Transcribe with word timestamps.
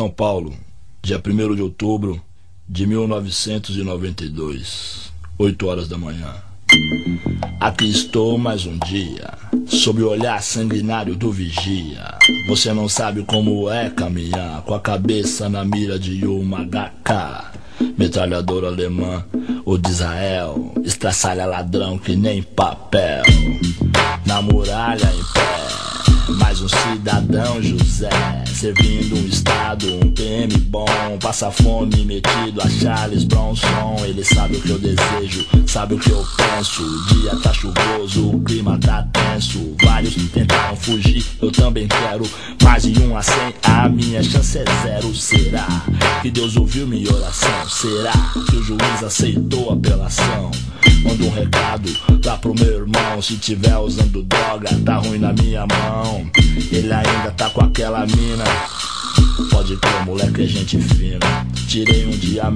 São 0.00 0.08
Paulo, 0.08 0.54
dia 1.02 1.20
1 1.22 1.56
de 1.56 1.60
outubro 1.60 2.18
de 2.66 2.86
1992, 2.86 5.12
8 5.36 5.66
horas 5.66 5.88
da 5.88 5.98
manhã. 5.98 6.36
Aqui 7.60 7.90
estou 7.90 8.38
mais 8.38 8.64
um 8.64 8.78
dia, 8.78 9.34
sob 9.66 10.02
o 10.02 10.08
olhar 10.08 10.42
sanguinário 10.42 11.14
do 11.14 11.30
vigia. 11.30 12.16
Você 12.48 12.72
não 12.72 12.88
sabe 12.88 13.24
como 13.24 13.68
é 13.68 13.90
caminhar, 13.90 14.62
com 14.62 14.72
a 14.72 14.80
cabeça 14.80 15.50
na 15.50 15.66
mira 15.66 15.98
de 15.98 16.24
uma 16.24 16.64
HK. 16.64 17.92
Metralhadora 17.98 18.68
alemã 18.68 19.22
ou 19.66 19.76
de 19.76 19.90
Israel, 19.90 20.72
estraçalha 20.82 21.44
ladrão 21.44 21.98
que 21.98 22.16
nem 22.16 22.42
papel. 22.42 23.22
Na 24.24 24.40
muralha 24.40 25.12
em 25.12 25.22
pé 25.34 25.69
mais 26.36 26.60
um 26.60 26.68
cidadão 26.68 27.62
José, 27.62 28.44
servindo 28.54 29.16
um 29.16 29.26
estado, 29.26 29.86
um 29.94 30.10
PM 30.12 30.56
bom, 30.58 30.86
passa 31.20 31.50
fome 31.50 32.04
metido 32.04 32.60
a 32.62 32.68
Charles 32.68 33.24
Bronson. 33.24 33.96
Ele 34.04 34.24
sabe 34.24 34.56
o 34.56 34.60
que 34.60 34.70
eu 34.70 34.78
desejo, 34.78 35.46
sabe 35.66 35.94
o 35.94 35.98
que 35.98 36.10
eu 36.10 36.24
penso. 36.36 36.82
O 36.82 37.14
dia 37.14 37.36
tá 37.36 37.52
chuvoso, 37.52 38.30
o 38.30 38.40
clima 38.42 38.78
tá 38.78 39.06
tenso. 39.12 39.74
Vários 39.82 40.14
tentaram 40.32 40.76
fugir, 40.76 41.24
eu 41.40 41.50
também 41.50 41.88
quero. 41.88 42.24
Mais 42.62 42.82
de 42.82 43.00
um 43.00 43.16
a 43.16 43.22
cem, 43.22 43.54
a 43.62 43.88
minha 43.88 44.22
chance 44.22 44.58
é 44.58 44.64
zero. 44.82 45.14
Será 45.14 45.66
que 46.22 46.30
Deus 46.30 46.56
ouviu 46.56 46.86
minha 46.86 47.12
oração? 47.12 47.68
Será 47.68 48.12
que 48.32 48.56
o 48.56 48.62
juiz 48.62 49.02
aceitou 49.02 49.70
a 49.70 49.74
apelação? 49.74 50.50
Manda 51.02 51.24
um 51.24 51.30
recado 51.30 51.88
lá 52.24 52.36
pro 52.36 52.54
meu 52.54 52.80
irmão. 52.80 53.22
Se 53.22 53.36
tiver 53.36 53.76
usando 53.76 54.22
droga, 54.22 54.68
tá 54.84 54.96
ruim 54.96 55.18
na 55.18 55.32
minha 55.32 55.66
mão. 55.66 56.30
Ele 56.70 56.92
ainda 56.92 57.30
tá 57.32 57.50
com 57.50 57.62
aquela 57.62 58.06
mina. 58.06 58.44
Pode 59.50 59.76
crer, 59.76 60.04
moleque, 60.04 60.42
é 60.42 60.46
gente 60.46 60.78
fina. 60.78 61.18
Tirei 61.68 62.06
um 62.06 62.10
dia. 62.10 62.52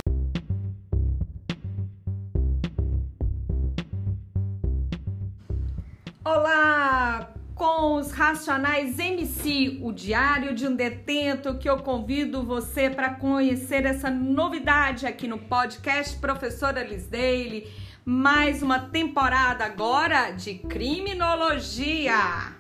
Olá! 6.25 7.31
Com 7.55 7.97
os 7.97 8.11
Racionais 8.11 8.99
MC, 8.99 9.79
o 9.81 9.93
diário 9.93 10.55
de 10.55 10.67
um 10.67 10.75
detento, 10.75 11.55
que 11.55 11.69
eu 11.69 11.79
convido 11.79 12.43
você 12.43 12.91
para 12.91 13.11
conhecer 13.15 13.87
essa 13.87 14.11
novidade 14.11 15.07
aqui 15.07 15.29
no 15.29 15.39
podcast 15.39 16.17
Professora 16.17 16.83
Liz 16.83 17.07
Daily 17.07 17.67
mais 18.05 18.63
uma 18.63 18.79
temporada 18.79 19.65
agora 19.65 20.31
de 20.33 20.55
criminologia. 20.55 22.55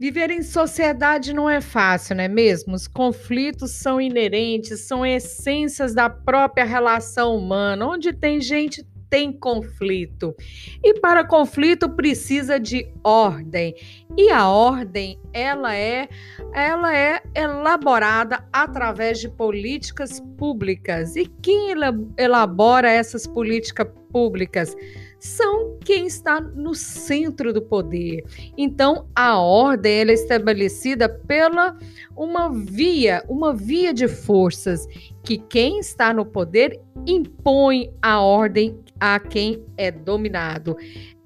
Viver 0.00 0.30
em 0.30 0.42
sociedade 0.42 1.34
não 1.34 1.48
é 1.48 1.60
fácil, 1.60 2.16
não 2.16 2.24
é 2.24 2.28
mesmo? 2.28 2.74
Os 2.74 2.88
conflitos 2.88 3.72
são 3.72 4.00
inerentes, 4.00 4.80
são 4.80 5.04
essências 5.04 5.94
da 5.94 6.08
própria 6.08 6.64
relação 6.64 7.36
humana. 7.36 7.86
Onde 7.86 8.10
tem 8.10 8.40
gente, 8.40 8.82
tem 9.10 9.30
conflito. 9.30 10.34
E 10.82 10.98
para 11.00 11.22
conflito 11.22 11.86
precisa 11.86 12.58
de 12.58 12.90
ordem. 13.04 13.74
E 14.16 14.30
a 14.30 14.48
ordem, 14.48 15.20
ela 15.34 15.76
é 15.76 16.08
ela 16.54 16.96
é 16.96 17.20
elaborada 17.34 18.42
através 18.50 19.20
de 19.20 19.28
políticas 19.28 20.18
públicas. 20.38 21.14
E 21.14 21.26
quem 21.26 21.74
elabora 22.16 22.90
essas 22.90 23.26
políticas 23.26 23.86
públicas? 24.10 24.74
São 25.20 25.76
quem 25.84 26.06
está 26.06 26.40
no 26.40 26.74
centro 26.74 27.52
do 27.52 27.60
poder. 27.60 28.24
Então, 28.56 29.06
a 29.14 29.38
ordem 29.38 29.92
é 29.92 30.12
estabelecida 30.12 31.08
pela 31.08 31.78
uma 32.16 32.48
via, 32.48 33.22
uma 33.28 33.54
via 33.54 33.92
de 33.92 34.08
forças 34.08 34.88
que 35.22 35.38
quem 35.38 35.78
está 35.78 36.12
no 36.12 36.24
poder 36.24 36.80
impõe 37.06 37.92
a 38.00 38.20
ordem 38.20 38.78
a 38.98 39.18
quem 39.18 39.64
é 39.76 39.90
dominado. 39.90 40.76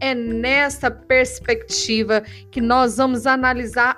É 0.00 0.14
nessa 0.14 0.90
perspectiva 0.90 2.22
que 2.50 2.60
nós 2.60 2.96
vamos 2.98 3.26
analisar 3.26 3.96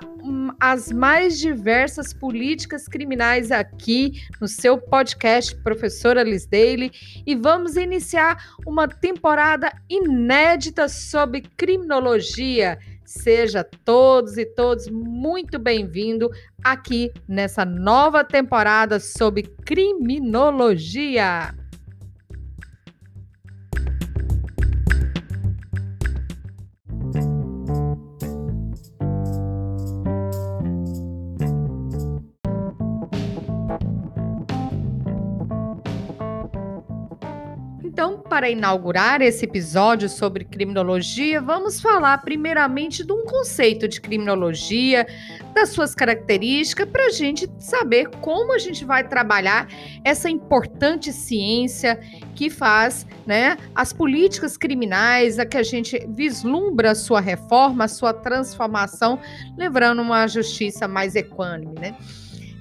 as 0.59 0.91
mais 0.91 1.39
diversas 1.39 2.13
políticas 2.13 2.87
criminais 2.87 3.51
aqui 3.51 4.13
no 4.41 4.47
seu 4.47 4.77
podcast 4.77 5.55
Professora 5.63 6.23
Liz 6.23 6.45
Daily 6.45 6.91
e 7.25 7.35
vamos 7.35 7.77
iniciar 7.77 8.55
uma 8.65 8.87
temporada 8.87 9.71
inédita 9.89 10.89
sobre 10.89 11.41
criminologia. 11.41 12.77
Seja 13.07 13.63
todos 13.63 14.37
e 14.37 14.45
todos 14.45 14.89
muito 14.89 15.57
bem-vindo 15.57 16.29
aqui 16.61 17.09
nessa 17.25 17.63
nova 17.63 18.21
temporada 18.21 18.99
sobre 18.99 19.43
criminologia. 19.63 21.55
Para 38.37 38.51
inaugurar 38.51 39.19
esse 39.19 39.45
episódio 39.45 40.07
sobre 40.07 40.45
criminologia, 40.45 41.41
vamos 41.41 41.81
falar 41.81 42.19
primeiramente 42.19 43.03
de 43.03 43.11
um 43.11 43.25
conceito 43.25 43.87
de 43.87 43.99
criminologia, 43.99 45.07
das 45.55 45.69
suas 45.69 45.95
características, 45.95 46.87
para 46.87 47.07
a 47.07 47.09
gente 47.09 47.49
saber 47.57 48.07
como 48.21 48.53
a 48.53 48.59
gente 48.59 48.85
vai 48.85 49.07
trabalhar 49.07 49.67
essa 50.03 50.29
importante 50.29 51.11
ciência 51.11 51.99
que 52.35 52.47
faz 52.47 53.07
né, 53.25 53.57
as 53.73 53.91
políticas 53.91 54.55
criminais, 54.55 55.39
a 55.39 55.45
que 55.47 55.57
a 55.57 55.63
gente 55.63 56.05
vislumbra 56.07 56.91
a 56.91 56.95
sua 56.95 57.19
reforma, 57.19 57.85
a 57.85 57.87
sua 57.87 58.13
transformação, 58.13 59.19
levando 59.57 59.99
uma 59.99 60.27
justiça 60.27 60.87
mais 60.87 61.15
equânime. 61.15 61.73
Né? 61.79 61.95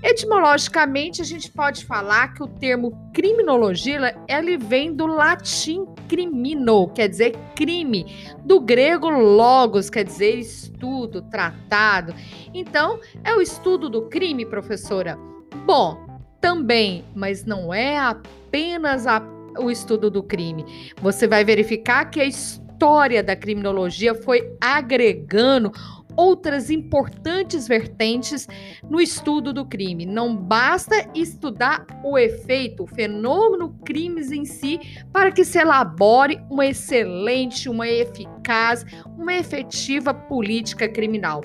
Etimologicamente, 0.02 1.22
a 1.22 1.24
gente 1.24 1.50
pode 1.50 1.84
falar 1.84 2.34
que 2.34 2.42
o 2.42 2.46
termo 2.46 3.10
criminologia 3.12 4.16
ele 4.28 4.56
vem 4.56 4.92
do 4.92 5.06
latim 5.06 5.86
crimino, 6.08 6.88
quer 6.88 7.08
dizer 7.08 7.36
crime, 7.54 8.06
do 8.44 8.60
grego 8.60 9.08
logos, 9.08 9.90
quer 9.90 10.04
dizer 10.04 10.38
estudo, 10.38 11.22
tratado. 11.22 12.14
Então, 12.54 13.00
é 13.24 13.34
o 13.34 13.40
estudo 13.40 13.88
do 13.88 14.02
crime, 14.02 14.44
professora? 14.46 15.18
Bom, 15.64 16.06
também, 16.40 17.02
mas 17.14 17.44
não 17.44 17.72
é 17.72 17.98
apenas 17.98 19.06
a, 19.06 19.20
o 19.58 19.70
estudo 19.70 20.10
do 20.10 20.22
crime. 20.22 20.92
Você 21.00 21.26
vai 21.26 21.44
verificar 21.44 22.04
que 22.04 22.20
a 22.20 22.24
história 22.24 23.22
da 23.22 23.34
criminologia 23.34 24.14
foi 24.14 24.54
agregando 24.60 25.72
outras 26.16 26.70
importantes 26.70 27.68
vertentes 27.68 28.48
no 28.88 29.00
estudo 29.00 29.52
do 29.52 29.64
crime. 29.64 30.06
Não 30.06 30.34
basta 30.34 31.08
estudar 31.14 31.86
o 32.02 32.16
efeito, 32.18 32.84
o 32.84 32.86
fenômeno 32.86 33.76
crimes 33.84 34.32
em 34.32 34.44
si, 34.44 34.80
para 35.12 35.30
que 35.30 35.44
se 35.44 35.58
elabore 35.58 36.40
uma 36.50 36.66
excelente, 36.66 37.68
uma 37.68 37.88
eficaz, 37.88 38.84
uma 39.16 39.34
efetiva 39.34 40.14
política 40.14 40.88
criminal. 40.88 41.42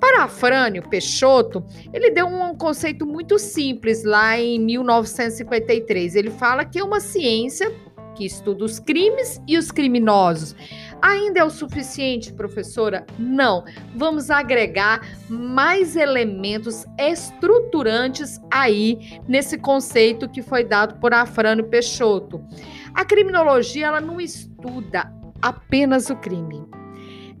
Para 0.00 0.24
Afrânio 0.24 0.88
Peixoto, 0.88 1.64
ele 1.92 2.10
deu 2.10 2.26
um 2.26 2.54
conceito 2.54 3.04
muito 3.04 3.38
simples 3.38 4.04
lá 4.04 4.38
em 4.38 4.58
1953. 4.58 6.14
Ele 6.14 6.30
fala 6.30 6.64
que 6.64 6.78
é 6.78 6.84
uma 6.84 7.00
ciência 7.00 7.72
que 8.18 8.26
estuda 8.26 8.64
os 8.64 8.80
crimes 8.80 9.40
e 9.46 9.56
os 9.56 9.70
criminosos. 9.70 10.56
Ainda 11.00 11.38
é 11.38 11.44
o 11.44 11.50
suficiente, 11.50 12.32
professora? 12.32 13.06
Não. 13.16 13.64
Vamos 13.94 14.28
agregar 14.28 15.00
mais 15.28 15.94
elementos 15.94 16.84
estruturantes 16.98 18.40
aí 18.50 19.20
nesse 19.28 19.56
conceito 19.56 20.28
que 20.28 20.42
foi 20.42 20.64
dado 20.64 20.98
por 20.98 21.14
Afrânio 21.14 21.68
Peixoto. 21.68 22.44
A 22.92 23.04
criminologia 23.04 23.86
ela 23.86 24.00
não 24.00 24.20
estuda 24.20 25.12
apenas 25.40 26.10
o 26.10 26.16
crime, 26.16 26.68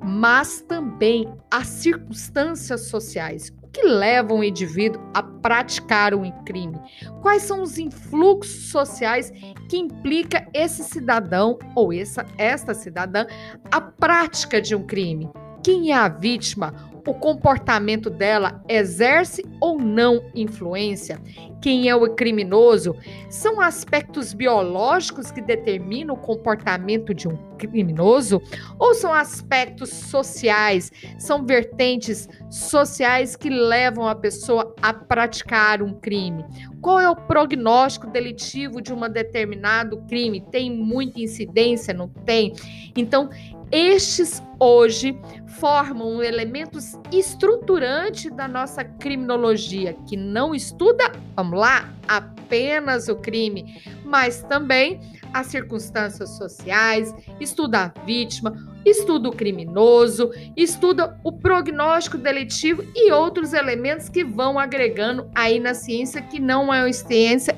mas 0.00 0.60
também 0.60 1.28
as 1.50 1.66
circunstâncias 1.66 2.82
sociais 2.82 3.50
que 3.72 3.82
levam 3.82 4.38
o 4.38 4.44
indivíduo 4.44 5.02
a 5.14 5.22
praticar 5.22 6.14
um 6.14 6.30
crime? 6.44 6.78
Quais 7.20 7.42
são 7.42 7.62
os 7.62 7.78
influxos 7.78 8.70
sociais 8.70 9.32
que 9.68 9.76
implica 9.76 10.46
esse 10.54 10.84
cidadão 10.84 11.58
ou 11.74 11.92
essa 11.92 12.26
esta 12.36 12.74
cidadã 12.74 13.26
a 13.70 13.80
prática 13.80 14.60
de 14.60 14.74
um 14.74 14.86
crime? 14.86 15.30
Quem 15.62 15.90
é 15.90 15.94
a 15.94 16.08
vítima? 16.08 16.87
O 17.06 17.14
comportamento 17.14 18.10
dela 18.10 18.62
exerce 18.68 19.44
ou 19.60 19.78
não 19.78 20.22
influência? 20.34 21.20
Quem 21.60 21.88
é 21.88 21.96
o 21.96 22.14
criminoso? 22.14 22.94
São 23.28 23.60
aspectos 23.60 24.32
biológicos 24.32 25.32
que 25.32 25.40
determinam 25.40 26.14
o 26.14 26.18
comportamento 26.18 27.12
de 27.12 27.26
um 27.26 27.36
criminoso? 27.58 28.40
Ou 28.78 28.94
são 28.94 29.12
aspectos 29.12 29.90
sociais? 29.90 30.92
São 31.18 31.44
vertentes 31.44 32.28
sociais 32.48 33.34
que 33.34 33.50
levam 33.50 34.06
a 34.06 34.14
pessoa 34.14 34.72
a 34.80 34.94
praticar 34.94 35.82
um 35.82 35.92
crime? 35.94 36.44
Qual 36.80 37.00
é 37.00 37.10
o 37.10 37.16
prognóstico 37.16 38.06
delitivo 38.06 38.80
de 38.80 38.92
um 38.92 39.00
determinado 39.08 39.98
crime? 40.08 40.40
Tem 40.40 40.70
muita 40.70 41.20
incidência? 41.20 41.92
Não 41.92 42.08
tem? 42.08 42.52
Então, 42.96 43.28
estes 43.70 44.42
hoje 44.58 45.18
formam 45.58 46.22
elementos 46.22 46.98
estruturantes 47.12 48.32
da 48.32 48.48
nossa 48.48 48.84
criminologia, 48.84 49.94
que 50.06 50.16
não 50.16 50.54
estuda, 50.54 51.12
vamos 51.36 51.58
lá, 51.58 51.92
apenas 52.06 53.08
o 53.08 53.16
crime, 53.16 53.80
mas 54.04 54.42
também 54.42 55.00
as 55.32 55.48
circunstâncias 55.48 56.30
sociais, 56.30 57.14
estuda 57.38 57.92
a 57.96 58.04
vítima, 58.04 58.56
estuda 58.84 59.28
o 59.28 59.32
criminoso, 59.32 60.30
estuda 60.56 61.18
o 61.22 61.32
prognóstico 61.32 62.16
deletivo 62.16 62.84
e 62.94 63.12
outros 63.12 63.52
elementos 63.52 64.08
que 64.08 64.24
vão 64.24 64.58
agregando 64.58 65.30
aí 65.34 65.60
na 65.60 65.74
ciência 65.74 66.22
que 66.22 66.40
não 66.40 66.72
é 66.72 66.84
uma 66.84 66.92
ciência 66.92 67.56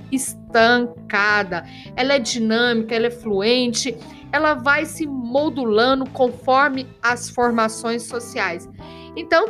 estancada. 0.50 1.64
Ela 1.96 2.14
é 2.14 2.18
dinâmica, 2.18 2.94
ela 2.94 3.06
é 3.06 3.10
fluente, 3.10 3.96
ela 4.32 4.54
vai 4.54 4.84
se 4.84 5.06
modulando 5.06 6.08
conforme 6.10 6.86
as 7.02 7.30
formações 7.30 8.02
sociais. 8.02 8.68
Então, 9.16 9.46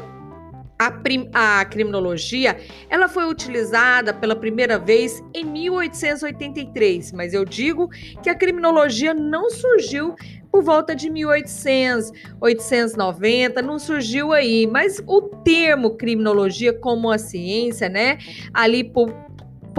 a, 0.79 1.61
a, 1.61 1.65
criminologia 1.67 2.59
ela 2.89 3.07
foi 3.07 3.29
utilizada 3.29 4.15
pela 4.15 4.35
primeira 4.35 4.79
vez 4.79 5.23
em 5.35 5.45
1883, 5.45 7.13
mas 7.13 7.35
eu 7.35 7.45
digo 7.45 7.91
que 8.23 8.31
a 8.31 8.35
criminologia 8.35 9.13
não 9.13 9.51
surgiu 9.51 10.15
por 10.51 10.63
volta 10.63 10.97
de 10.97 11.11
1800, 11.11 12.11
890, 12.41 13.63
não 13.63 13.79
surgiu 13.79 14.33
aí, 14.33 14.67
mas 14.67 15.01
o 15.07 15.23
termo 15.45 15.97
criminologia 15.97 16.73
como 16.73 17.11
a 17.11 17.19
ciência, 17.19 17.89
né, 17.89 18.19
ali 18.53 18.83
por 18.83 19.13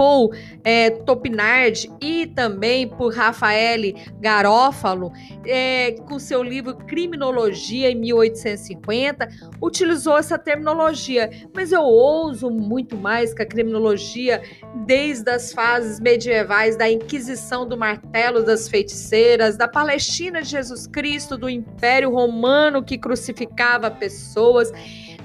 Paul 0.02 0.32
é, 0.64 0.90
Topinard 0.90 1.88
e 2.00 2.26
também 2.26 2.88
por 2.88 3.14
Rafael 3.14 3.82
Garófalo, 4.20 5.12
é, 5.46 5.92
com 6.08 6.18
seu 6.18 6.42
livro 6.42 6.74
Criminologia 6.74 7.88
em 7.88 7.94
1850, 7.94 9.28
utilizou 9.62 10.18
essa 10.18 10.36
terminologia. 10.36 11.30
Mas 11.54 11.70
eu 11.70 11.82
ouso 11.82 12.50
muito 12.50 12.96
mais 12.96 13.32
que 13.32 13.42
a 13.42 13.46
criminologia 13.46 14.42
desde 14.84 15.30
as 15.30 15.52
fases 15.52 16.00
medievais 16.00 16.76
da 16.76 16.90
Inquisição 16.90 17.64
do 17.66 17.76
Martelo 17.76 18.42
das 18.42 18.68
Feiticeiras, 18.68 19.56
da 19.56 19.68
Palestina 19.68 20.42
de 20.42 20.48
Jesus 20.48 20.88
Cristo, 20.88 21.38
do 21.38 21.48
Império 21.48 22.10
Romano 22.10 22.82
que 22.82 22.98
crucificava 22.98 23.88
pessoas 23.88 24.72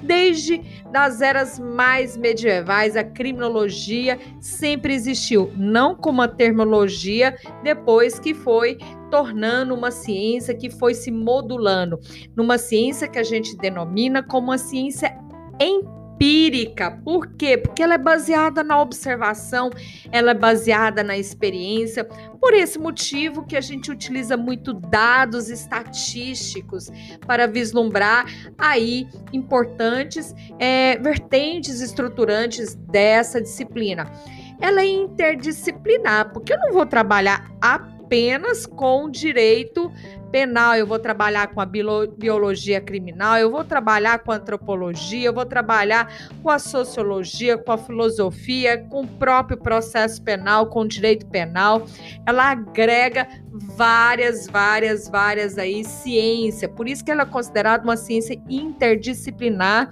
Desde 0.02 0.62
das 0.92 1.22
eras 1.22 1.60
mais 1.60 2.16
medievais, 2.16 2.96
a 2.96 3.04
criminologia 3.04 4.20
sempre 4.40 4.94
existiu, 4.94 5.52
não 5.56 5.96
como 5.96 6.22
a 6.22 6.28
termologia, 6.28 7.36
depois 7.64 8.20
que 8.20 8.34
foi 8.34 8.78
tornando 9.10 9.74
uma 9.74 9.92
ciência 9.92 10.54
que 10.54 10.70
foi 10.70 10.94
se 10.94 11.12
modulando, 11.12 12.00
numa 12.36 12.58
ciência 12.58 13.08
que 13.08 13.20
a 13.20 13.24
gente 13.24 13.56
denomina 13.58 14.22
como 14.22 14.48
uma 14.48 14.58
ciência 14.58 15.18
empírica 15.60 15.97
empírica. 16.18 16.92
Por 17.04 17.28
quê? 17.28 17.58
Porque 17.58 17.82
ela 17.84 17.94
é 17.94 17.98
baseada 17.98 18.64
na 18.64 18.82
observação, 18.82 19.70
ela 20.12 20.32
é 20.32 20.34
baseada 20.34 21.04
na 21.04 21.16
experiência. 21.18 22.04
Por 22.04 22.54
esse 22.54 22.80
motivo 22.80 23.46
que 23.46 23.56
a 23.56 23.62
gente 23.62 23.92
utiliza 23.92 24.36
muito 24.36 24.74
dados 24.74 25.50
estatísticos 25.50 26.90
para 27.26 27.48
vislumbrar 27.48 28.26
aí 28.58 29.08
importantes 29.32 30.34
é, 30.60 30.98
vertentes 30.98 31.80
estruturantes 31.82 32.74
dessa 32.74 33.40
disciplina. 33.40 34.12
Ela 34.60 34.82
é 34.82 34.88
interdisciplinar, 34.88 36.34
porque 36.34 36.52
eu 36.52 36.58
não 36.58 36.74
vou 36.74 36.86
trabalhar 36.86 37.52
apenas 37.62 38.66
com 38.66 39.08
direito 39.10 39.92
penal, 40.38 40.76
eu 40.76 40.86
vou 40.86 41.00
trabalhar 41.00 41.48
com 41.48 41.60
a 41.60 41.66
biologia 41.66 42.80
criminal, 42.80 43.38
eu 43.38 43.50
vou 43.50 43.64
trabalhar 43.64 44.20
com 44.20 44.32
a 44.32 44.36
antropologia, 44.36 45.26
eu 45.26 45.34
vou 45.34 45.48
trabalhar 45.48 46.30
com 46.44 46.52
a 46.52 46.60
sociologia, 46.60 47.58
com 47.58 47.72
a 47.72 47.78
filosofia, 47.78 48.78
com 48.78 49.02
o 49.02 49.08
próprio 49.08 49.58
processo 49.58 50.22
penal, 50.22 50.68
com 50.68 50.82
o 50.82 50.88
direito 50.88 51.26
penal. 51.26 51.88
Ela 52.24 52.52
agrega 52.52 53.28
várias, 53.52 54.46
várias, 54.46 55.10
várias 55.10 55.58
aí 55.58 55.84
ciência. 55.84 56.70
Por 56.70 56.88
isso 56.88 57.04
que 57.04 57.10
ela 57.10 57.24
é 57.24 57.26
considerada 57.26 57.84
uma 57.84 57.98
ciência 57.98 58.40
interdisciplinar 58.48 59.90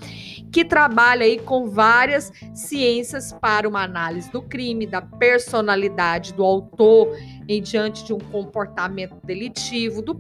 que 0.51 0.63
trabalha 0.63 1.25
aí 1.25 1.39
com 1.39 1.65
várias 1.65 2.31
ciências 2.53 3.33
para 3.33 3.68
uma 3.68 3.83
análise 3.83 4.31
do 4.31 4.42
crime, 4.42 4.86
da 4.86 5.01
personalidade 5.01 6.33
do 6.33 6.44
autor 6.44 7.13
em 7.47 7.62
diante 7.62 8.06
de 8.06 8.13
um 8.13 8.19
comportamento 8.19 9.15
delitivo, 9.24 10.01
do 10.01 10.15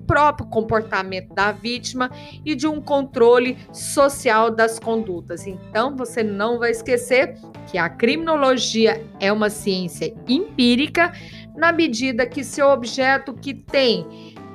comportamento 0.49 1.33
da 1.33 1.51
vítima 1.51 2.09
e 2.43 2.55
de 2.55 2.67
um 2.67 2.81
controle 2.81 3.57
social 3.71 4.49
das 4.49 4.79
condutas. 4.79 5.45
Então, 5.45 5.95
você 5.95 6.23
não 6.23 6.59
vai 6.59 6.71
esquecer 6.71 7.37
que 7.67 7.77
a 7.77 7.89
criminologia 7.89 9.03
é 9.19 9.31
uma 9.31 9.49
ciência 9.49 10.13
empírica 10.27 11.11
na 11.55 11.71
medida 11.71 12.25
que 12.25 12.43
seu 12.43 12.67
objeto 12.67 13.33
que 13.33 13.53
tem 13.53 14.05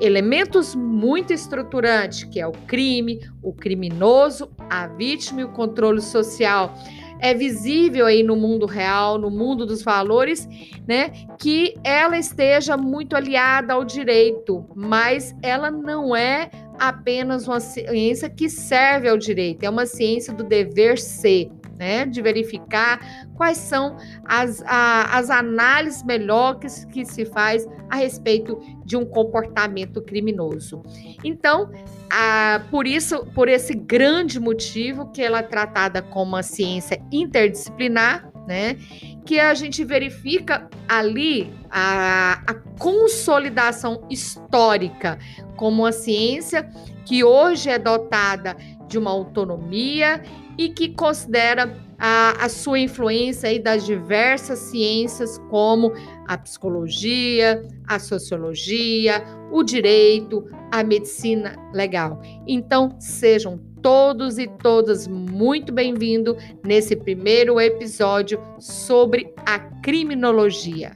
elementos 0.01 0.75
muito 0.75 1.33
estruturantes, 1.33 2.25
que 2.25 2.41
é 2.41 2.47
o 2.47 2.53
crime, 2.53 3.21
o 3.43 3.53
criminoso, 3.53 4.51
a 4.69 4.87
vítima 4.87 5.43
e 5.43 5.45
o 5.45 5.49
controle 5.49 6.01
social, 6.01 6.75
é 7.20 7.34
visível 7.34 8.06
aí 8.06 8.22
no 8.22 8.37
mundo 8.37 8.67
real, 8.67 9.19
no 9.19 9.31
mundo 9.31 9.67
dos 9.67 9.82
valores, 9.82 10.49
né, 10.87 11.12
que 11.38 11.75
ela 11.84 12.19
esteja 12.19 12.76
muito 12.76 13.14
aliada 13.14 13.75
ao 13.75 13.84
direito, 13.84 14.67
mas 14.75 15.34
ela 15.43 15.70
não 15.70 16.14
é 16.14 16.50
apenas 16.78 17.46
uma 17.46 17.61
ciência 17.61 18.28
que 18.31 18.49
serve 18.49 19.08
ao 19.08 19.19
direito, 19.19 19.65
é 19.65 19.70
uma 19.70 19.86
ciência 19.86 20.32
do 20.32 20.43
dever 20.43 20.98
ser 20.98 21.50
né, 21.81 22.05
de 22.05 22.20
verificar 22.20 23.01
quais 23.34 23.56
são 23.56 23.96
as, 24.27 24.63
a, 24.67 25.17
as 25.17 25.31
análises 25.31 26.03
melhores 26.03 26.84
que, 26.84 27.01
que 27.01 27.05
se 27.06 27.25
faz 27.25 27.67
a 27.89 27.96
respeito 27.96 28.60
de 28.84 28.99
um 28.99 29.06
comportamento 29.06 30.03
criminoso. 30.03 30.82
Então, 31.25 31.70
a, 32.13 32.60
por 32.70 32.87
isso, 32.87 33.25
por 33.34 33.49
esse 33.49 33.72
grande 33.72 34.39
motivo 34.39 35.10
que 35.10 35.22
ela 35.22 35.39
é 35.39 35.43
tratada 35.43 36.03
como 36.03 36.32
uma 36.32 36.43
ciência 36.43 37.03
interdisciplinar, 37.10 38.31
né, 38.46 38.77
que 39.25 39.41
a 39.41 39.55
gente 39.55 39.82
verifica 39.82 40.69
ali 40.87 41.51
a, 41.70 42.43
a 42.46 42.55
consolidação 42.79 44.06
histórica 44.10 45.19
como 45.56 45.82
uma 45.82 45.93
ciência 45.93 46.69
que 47.06 47.25
hoje 47.25 47.70
é 47.70 47.79
dotada 47.79 48.55
de 48.87 48.99
uma 48.99 49.10
autonomia 49.10 50.22
e 50.60 50.69
que 50.69 50.90
considera 50.90 51.74
a, 51.98 52.44
a 52.44 52.48
sua 52.50 52.79
influência 52.79 53.48
aí 53.48 53.58
das 53.58 53.86
diversas 53.86 54.58
ciências, 54.58 55.38
como 55.48 55.90
a 56.29 56.36
psicologia, 56.36 57.67
a 57.88 57.98
sociologia, 57.98 59.24
o 59.50 59.62
direito, 59.62 60.44
a 60.70 60.84
medicina 60.84 61.56
legal. 61.72 62.20
Então, 62.46 62.94
sejam 63.00 63.58
todos 63.81 64.36
e 64.36 64.46
todas 64.46 65.08
muito 65.08 65.72
bem-vindos 65.72 66.36
nesse 66.62 66.94
primeiro 66.94 67.58
episódio 67.58 68.38
sobre 68.58 69.32
a 69.46 69.58
criminologia. 69.58 70.93